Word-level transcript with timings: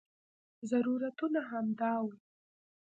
ضرورتونه 0.71 1.39
همدا 1.51 1.89
وو. 2.03 2.11